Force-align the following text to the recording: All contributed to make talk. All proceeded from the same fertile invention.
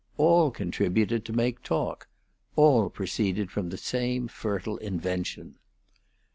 All 0.17 0.49
contributed 0.49 1.23
to 1.25 1.31
make 1.31 1.61
talk. 1.61 2.07
All 2.55 2.89
proceeded 2.89 3.51
from 3.51 3.69
the 3.69 3.77
same 3.77 4.27
fertile 4.27 4.77
invention. 4.77 5.59